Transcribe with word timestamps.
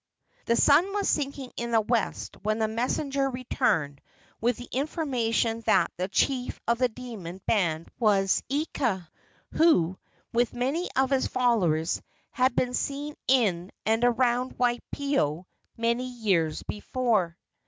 The 0.45 0.55
sun 0.55 0.93
was 0.93 1.07
sinking 1.07 1.51
in 1.57 1.69
the 1.69 1.79
west 1.79 2.35
when 2.41 2.57
the 2.57 2.67
messenger 2.67 3.29
returned, 3.29 4.01
with 4.41 4.57
the 4.57 4.67
information 4.71 5.61
that 5.67 5.91
the 5.95 6.07
chief 6.07 6.59
of 6.67 6.79
the 6.79 6.89
demon 6.89 7.39
band 7.45 7.87
was 7.99 8.41
Ika, 8.49 9.07
who, 9.51 9.99
with 10.33 10.55
many 10.55 10.89
of 10.95 11.11
his 11.11 11.27
followers, 11.27 12.01
had 12.31 12.55
been 12.55 12.73
seen 12.73 13.13
in 13.27 13.69
and 13.85 14.03
around 14.03 14.57
Waipio 14.57 15.45
many 15.77 16.07
years 16.09 16.63
before. 16.63 17.37